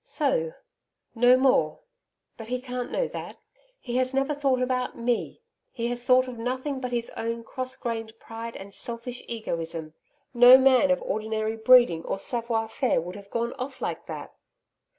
So! 0.03 0.53
No 1.13 1.37
more.... 1.37 1.81
But 2.35 2.47
he 2.47 2.59
can't 2.59 2.91
know 2.91 3.07
that. 3.09 3.37
He 3.79 3.97
has 3.97 4.15
never 4.15 4.33
thought 4.33 4.59
about 4.59 4.97
ME. 4.97 5.43
He 5.71 5.89
has 5.89 6.03
thought 6.05 6.27
of 6.27 6.39
nothing 6.39 6.79
but 6.81 6.91
his 6.91 7.11
own 7.15 7.43
cross 7.43 7.75
grained 7.75 8.17
pride 8.19 8.55
and 8.55 8.73
selfish 8.73 9.21
egoism. 9.27 9.93
No 10.33 10.57
man 10.57 10.89
of 10.89 11.03
ordinary 11.03 11.55
breeding 11.55 12.03
or 12.03 12.17
SAVOIR 12.17 12.67
FAIRE 12.69 12.99
would 12.99 13.15
have 13.15 13.29
gone 13.29 13.53
off 13.59 13.79
like 13.79 14.07
that!' 14.07 14.33